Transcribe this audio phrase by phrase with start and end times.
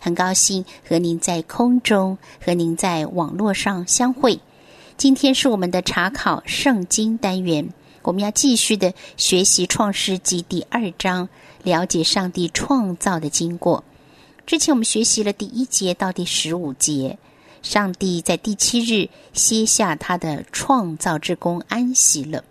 [0.00, 4.40] 很高兴和您在空中和您在网络上相会。
[4.96, 7.68] 今天是我们的查考圣经单元，
[8.02, 11.28] 我们要继续的学习创世纪第二章，
[11.62, 13.84] 了解上帝创造的经过。
[14.46, 17.18] 之前我们学习了第一节到第十五节。
[17.62, 22.42] 上帝在第七日歇下他的创造之功，安息了，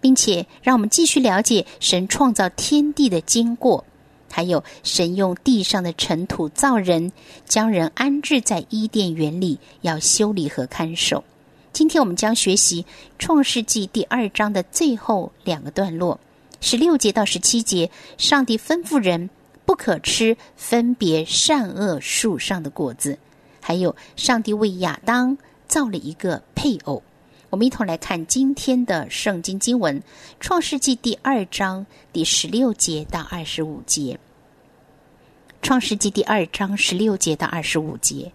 [0.00, 3.84] 并且让我们继续了解神创造天地的经过，
[4.30, 7.10] 还有神用地上的尘土造人，
[7.44, 11.24] 将人安置在伊甸园里，要修理和看守。
[11.72, 12.84] 今天我们将学习
[13.18, 16.18] 创世纪第二章的最后两个段落，
[16.60, 17.90] 十六节到十七节。
[18.16, 19.30] 上帝吩咐人
[19.64, 23.18] 不可吃分别善恶树上的果子。
[23.60, 27.02] 还有，上帝为亚当造了一个配偶。
[27.50, 29.98] 我们一同来看今天的圣经经文，
[30.38, 34.14] 《创世纪》第二章第十六节到二十五节。
[35.62, 38.30] 《创世纪》第二章十六节到二十五节，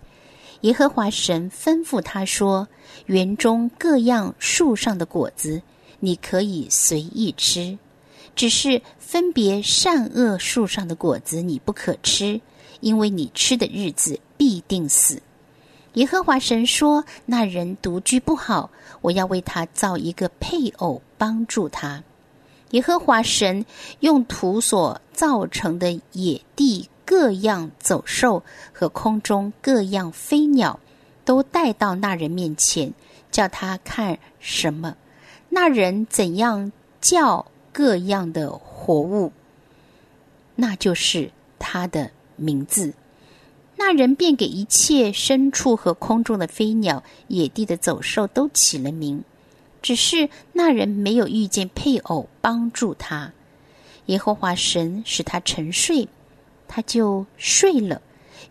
[0.61, 2.67] 耶和华神吩咐他说
[3.05, 5.61] ：“园中各样树上的果子，
[5.99, 7.77] 你可以随意吃；
[8.35, 12.41] 只是分别善恶树上的果子，你不可吃。”
[12.81, 15.21] 因为你吃的日子必定死。
[15.93, 22.03] 耶和华神说：“那人独居不好，我要为他造一个配偶帮助他。”
[22.71, 23.65] 耶和华神
[23.99, 30.79] 用土所造成的野地各样走兽和空中各样飞鸟，
[31.23, 32.91] 都带到那人面前，
[33.29, 34.95] 叫他看什么。
[35.49, 39.31] 那人怎样叫各样的活物，
[40.55, 42.09] 那就是他的。
[42.35, 42.91] 名字，
[43.85, 49.21] 那人便给一切牲畜和空中的飞鸟、野地的走兽都起了名。
[49.81, 53.29] 只是那人没有遇见配偶帮助他。
[54.05, 56.07] 耶和华神使他沉睡，
[56.65, 58.01] 他就睡了。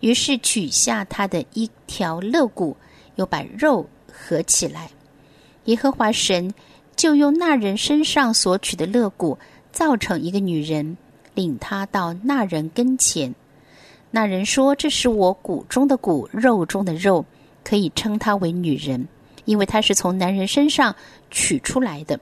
[0.00, 2.76] 于是取下他的一条肋骨，
[3.14, 4.91] 又把肉合起来。
[5.64, 6.53] 耶和华神
[6.94, 9.38] 就用那人身上所取的肋骨，
[9.72, 10.94] 造成一个女人，
[11.34, 13.34] 领他到那人跟前。
[14.14, 17.24] 那人说：“这是我骨中的骨，肉中的肉，
[17.64, 19.08] 可以称她为女人，
[19.46, 20.94] 因为她是从男人身上
[21.30, 22.20] 取出来的。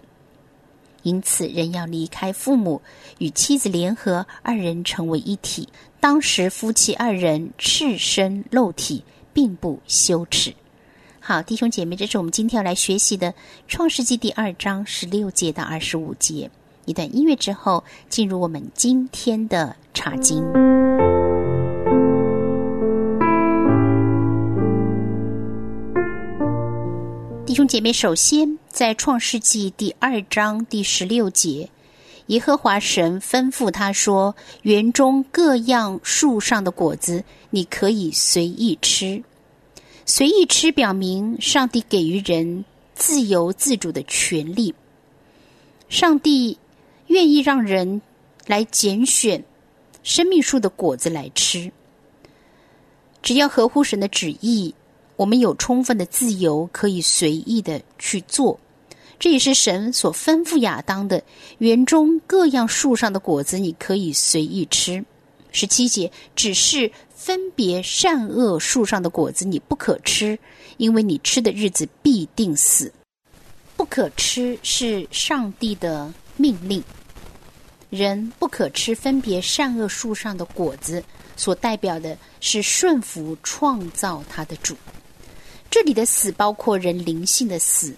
[1.03, 2.81] 因此，人要离开父母，
[3.19, 5.69] 与妻子联合，二人成为一体。
[5.99, 9.03] 当时夫妻二人赤身露体，
[9.33, 10.55] 并不羞耻。”
[11.19, 13.33] 好，弟兄姐妹，这是我们今天要来学习的
[13.67, 16.49] 《创世纪》第二章十六节到二十五节。
[16.87, 20.41] 一段音乐之后，进入我们今天的查经。
[27.51, 31.69] 弟兄姐妹，首先在创世纪第二章第十六节，
[32.27, 39.25] 耶和华神吩咐他说：“园中各样树上的果子，你可以随意吃。
[40.07, 44.73] 随意吃，表明上帝给予人自由自主的权利。
[45.89, 46.57] 上帝
[47.09, 48.01] 愿意让人
[48.47, 49.43] 来拣选
[50.05, 51.73] 生命树的果子来吃，
[53.23, 54.73] 只要合乎神的旨意。”
[55.21, 58.59] 我们有充分的自由，可以随意的去做。
[59.19, 61.23] 这也是神所吩咐亚当的：
[61.59, 65.05] 园中各样树上的果子，你可以随意吃。
[65.53, 70.39] 十七节只是分别善恶树上的果子，你不可吃，
[70.79, 72.91] 因为你吃的日子必定死。
[73.77, 76.83] 不可吃是上帝的命令，
[77.91, 81.05] 人不可吃分别善恶树上的果子，
[81.37, 84.75] 所代表的是顺服创造他的主。
[85.71, 87.95] 这里的死包括人灵性的死，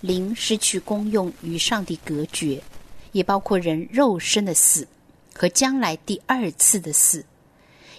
[0.00, 2.60] 灵失去功用与上帝隔绝，
[3.12, 4.88] 也包括人肉身的死
[5.32, 7.24] 和将来第二次的死。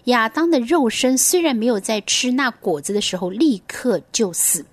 [0.06, 4.66] 亚当的肉身虽然没有在吃那果子的时候立刻就死，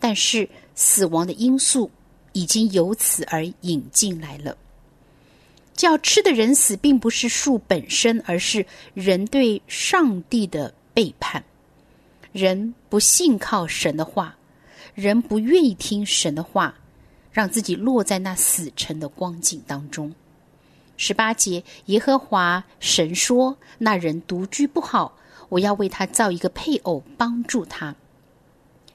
[0.00, 1.88] 但是死亡的因素
[2.32, 4.56] 已经由此而引进来了。
[5.76, 11.44] 叫吃的人死，并不是树本身，而是人对上帝的背叛。
[12.32, 14.36] 人不信靠神的话，
[14.94, 16.74] 人不愿意听神的话，
[17.30, 20.14] 让自己落在那死沉的光景当中。
[20.96, 25.16] 十八节，耶和华神说：“那人独居不好，
[25.50, 27.94] 我要为他造一个配偶，帮助他。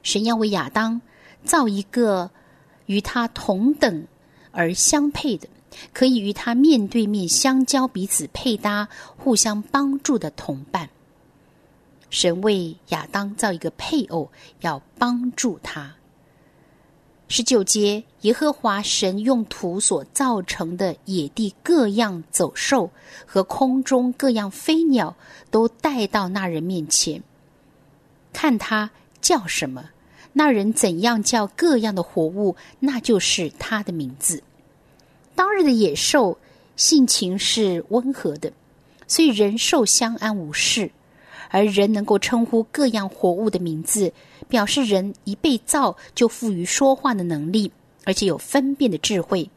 [0.01, 1.01] 神要为亚当
[1.43, 2.31] 造一个
[2.85, 4.07] 与他同等
[4.51, 5.47] 而相配的，
[5.93, 8.87] 可以与他面对面相交、彼此配搭、
[9.17, 10.89] 互相帮助的同伴。
[12.09, 14.29] 神为亚当造一个配偶，
[14.61, 15.93] 要帮助他。
[17.29, 22.89] 十九节，耶和华神用土所造成的野地各样走兽
[23.25, 25.13] 和空中各样飞鸟，
[25.51, 27.21] 都带到那人面前，
[28.31, 28.89] 看他
[29.19, 29.89] 叫什么，
[30.31, 34.41] 那人怎样叫各样的活物，那就是他的名字。
[35.35, 36.39] 当日的野兽
[36.77, 38.53] 性情是温和的，
[39.05, 40.89] 所以人兽相安无事。
[41.49, 44.11] 而人能够称呼各样活物的名字，
[44.47, 47.71] 表示人一被造就赋予说话的能力，
[48.03, 49.49] 而且有分辨的智慧。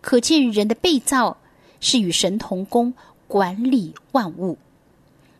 [0.00, 1.36] 可见人的被造
[1.80, 2.94] 是与神同工，
[3.26, 4.56] 管理万物，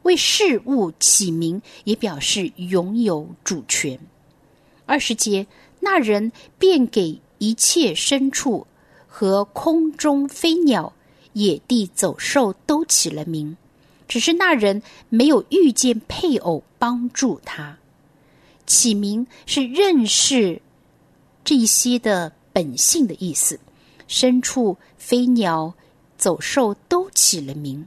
[0.03, 3.99] 为事物起名，也表示拥有主权。
[4.87, 5.47] 二十节，
[5.81, 8.67] 那人便给一切牲畜
[9.07, 10.93] 和空中飞鸟、
[11.35, 13.57] 野地走兽都起了名。
[14.09, 17.77] 只是那人没有遇见配偶帮助他，
[18.67, 20.61] 起名是认识
[21.45, 23.61] 这些的本性的意思。
[24.09, 25.75] 牲畜、飞鸟、
[26.17, 27.87] 走兽都起了名，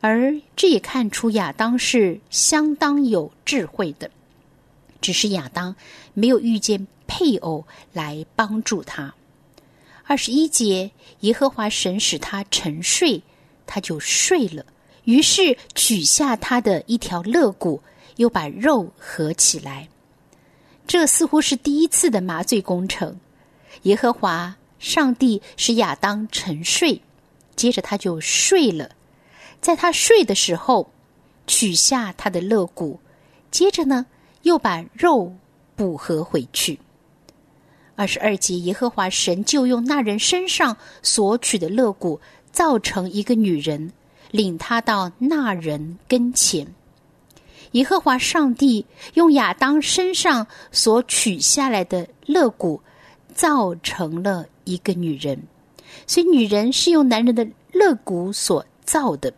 [0.00, 4.10] 而这也看出亚当是相当有智慧的。
[5.00, 5.76] 只是亚当
[6.12, 9.14] 没有遇见配偶来帮助他。
[10.04, 13.22] 二十一节，耶和华神使他沉睡。
[13.72, 14.66] 他就睡了，
[15.04, 17.80] 于是取下他的一条肋骨，
[18.16, 19.88] 又把肉合起来。
[20.88, 23.16] 这似乎是第一次的麻醉工程。
[23.82, 27.00] 耶和华上帝使亚当沉睡，
[27.54, 28.90] 接着他就睡了。
[29.60, 30.90] 在他睡的时候，
[31.46, 32.98] 取下他的肋骨，
[33.52, 34.06] 接着呢，
[34.42, 35.32] 又把肉
[35.76, 36.80] 补合回去。
[37.94, 42.20] 二十二节，耶和华神就用那人身上所取的肋骨。
[42.52, 43.92] 造成一个女人，
[44.30, 46.66] 领他到那人跟前。
[47.72, 52.80] 耶和华上帝用亚当身上所取下来的肋骨，
[53.32, 55.40] 造成了一个女人。
[56.06, 59.32] 所以，女人是用男人的肋骨所造的，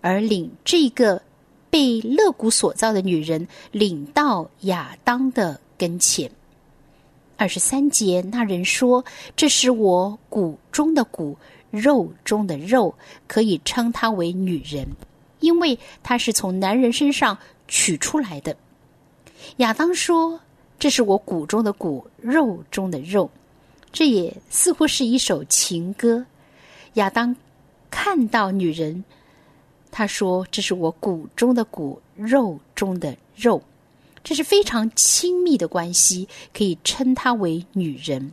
[0.00, 1.20] 而领这个
[1.68, 6.30] 被肋骨所造的女人，领到亚当的跟前。
[7.36, 9.04] 二十三节，那人说
[9.36, 11.36] ：“这是我骨中的骨。”
[11.70, 12.94] 肉中的肉
[13.26, 14.86] 可以称她为女人，
[15.40, 17.36] 因为她是从男人身上
[17.68, 18.56] 取出来的。
[19.58, 20.40] 亚当说
[20.78, 23.30] ：“这是我骨中的骨，肉中的肉。”
[23.92, 26.24] 这也似乎是一首情歌。
[26.94, 27.34] 亚当
[27.90, 29.04] 看到女人，
[29.90, 33.62] 他说：“这是我骨中的骨，肉中的肉。”
[34.22, 38.32] 这是非常亲密的关系，可以称她为女人，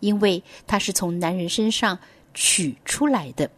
[0.00, 1.98] 因为她是从男人身上。
[2.36, 3.50] 取出来的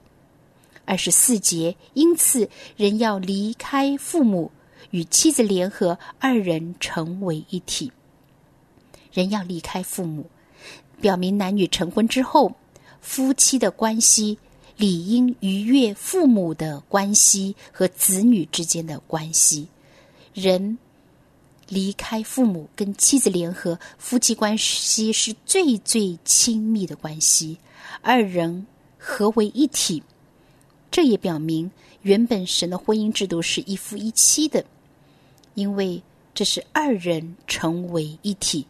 [0.85, 4.51] 二十四节，因此人要离开父母，
[4.93, 7.93] 与妻子联合，二人成为一体。
[9.13, 10.31] 人要离开父母，
[11.01, 12.55] 表明男女成婚之后，
[13.01, 14.39] 夫妻的关系
[14.77, 19.67] 理应逾越父母的关系和子女之间的关系。
[20.33, 20.79] 人
[21.69, 27.59] 离开父母，跟妻子联合，夫妻关系是最最亲密的关系。
[28.01, 28.67] 二人
[28.99, 30.03] 合为一体，
[30.91, 31.71] 这也表明
[32.03, 34.65] 原本神的婚姻制度是一夫一妻的，
[35.55, 36.03] 因为
[36.35, 38.67] 这是二人成为一体，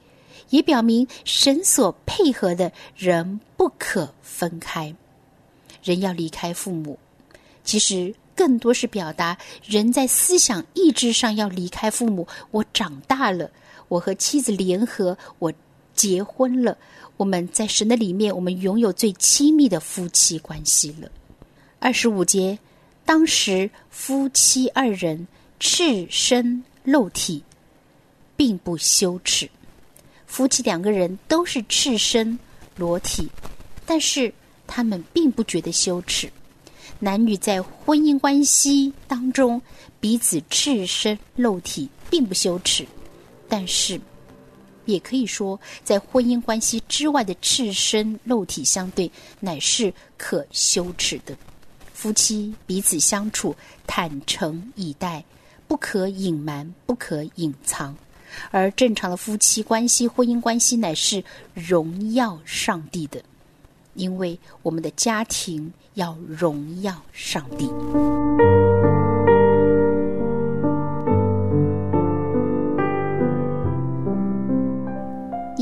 [0.50, 4.94] 也表明神所配合的人不可分开。
[5.82, 6.98] 人要离开父母，
[7.62, 12.26] 其实更多是表达人在思想意志上要离开父母。
[12.50, 13.50] 我长大了，
[13.88, 15.52] 我和妻子联合，我
[15.98, 16.78] 结婚了。
[17.16, 21.10] 我们在神的里面，我们拥有最亲密的夫妻关系了。
[21.80, 22.56] 二十五节，
[23.04, 25.26] 当时夫妻二人
[25.58, 27.42] 赤身露体，
[28.36, 29.50] 并不羞耻。
[30.28, 32.38] 夫妻两个人都是赤身
[32.76, 33.28] 裸体，
[33.84, 34.32] 但是
[34.68, 36.30] 他们并不觉得羞耻。
[37.00, 39.60] 男女在婚姻关系当中
[39.98, 42.86] 彼此赤身露体，并不羞耻，
[43.48, 44.00] 但是。
[44.88, 51.36] 也可以说，在婚姻关系之外的赤身肉体相对，乃是可羞耻的。
[51.92, 53.54] 夫妻彼此相处，
[53.86, 55.22] 坦诚以待，
[55.66, 57.94] 不可隐瞒，不可隐藏。
[58.50, 61.22] 而正常的夫妻关系、婚姻关系，乃是
[61.54, 63.20] 荣耀上帝的，
[63.94, 67.68] 因为我们的家庭要荣耀上帝。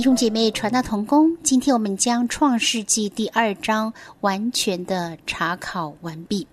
[0.06, 6.46] 兄姐妹，传道同工，今天我们将创世纪第二章完全的查考完毕。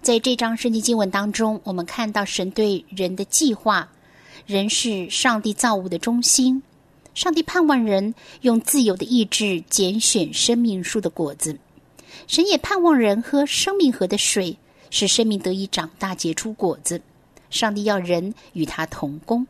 [0.00, 3.86] 在这章圣经经文当中，我们看到神对人的计划，
[4.46, 6.62] 人是上帝造物的中心。
[7.12, 11.58] 上帝盼望人用自由的意志拣选生命树的果子，
[12.26, 14.56] 神也盼望人喝生命河的水，
[14.88, 16.98] 使生命得以长大结出果子。
[17.50, 19.46] 上帝要人与他同工。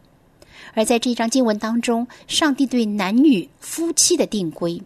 [0.74, 4.82] 而在这一章经文当中，上帝对男女夫妻的定规，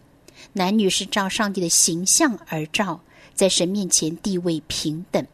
[0.53, 2.99] 男女是照上帝的形象而照，
[3.33, 5.25] 在神面前地位平等，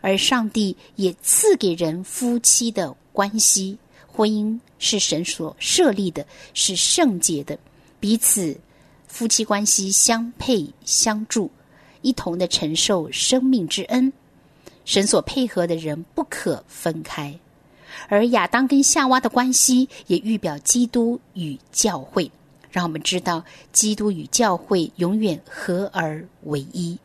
[0.00, 7.58] 而上帝也赐给人夫妻的关系，婚姻是神所设立的，是圣洁的，
[8.00, 8.58] 彼此
[9.08, 11.50] 夫妻关系相配相助，
[12.02, 14.12] 一同的承受生命之恩，
[14.84, 17.38] 神所配合的人不可分开。
[18.08, 22.30] 而亚当跟夏娃的关系也预表基督与教会，
[22.70, 26.98] 让我们知道基督与教会永远合而为一。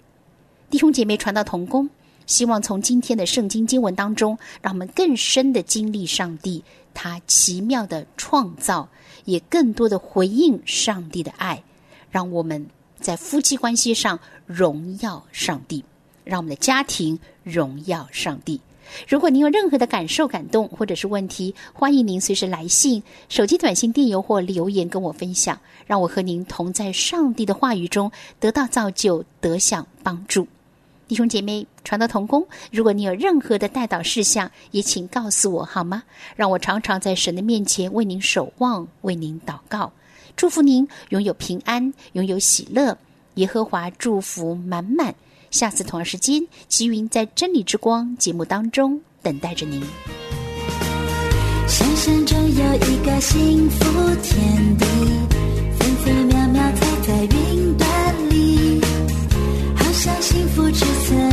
[0.69, 1.89] 弟兄姐妹传道同工，
[2.25, 8.87] 希望从今天的圣经经文当中，让我们更深的经历上帝他奇妙的创造，
[9.25, 11.61] 也更多的回应上帝的爱，
[12.09, 12.65] 让我们
[12.99, 15.83] 在夫妻关系上荣耀上帝，
[16.23, 18.61] 让我们的家庭荣耀上帝。
[19.07, 30.47] 如果您有任何的感受、感动或者是问题，欢迎您随时来信、手机短信、电邮或留言跟我分享，让我和您同在上帝的话语中得到造就、得享帮助。
[31.07, 36.03] 弟兄姐妹，传道同工，如果你有任何的带导事项，也请告诉我好吗？
[36.37, 39.91] 让我常常在神的面前为您守望、为您祷告，
[40.37, 42.97] 祝福您拥有平安、拥有喜乐，
[43.35, 45.13] 耶和华祝福满满。
[45.51, 49.83] 下次同样时间，齐云在真理之光节目当中等待着您。
[51.67, 54.85] 想象中有一个幸福天地，
[55.77, 58.81] 分分秒秒踩在云端里，
[59.75, 61.30] 好像幸福之存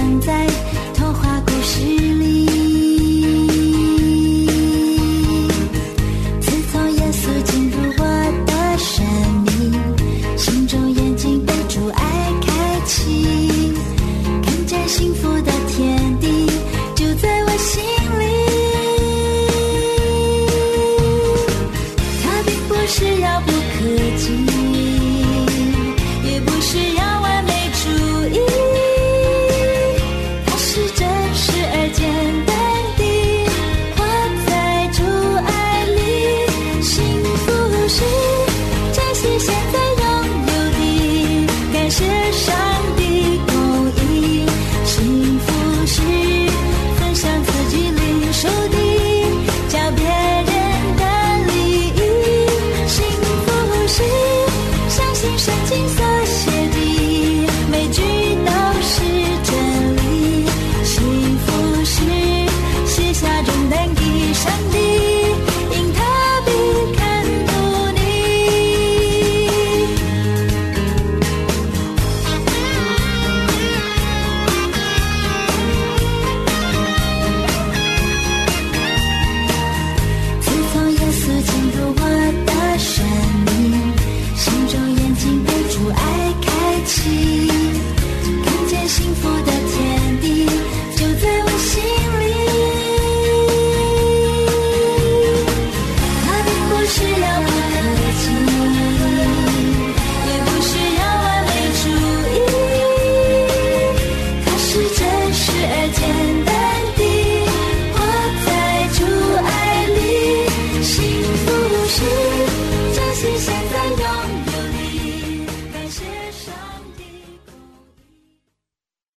[41.98, 42.67] 写下。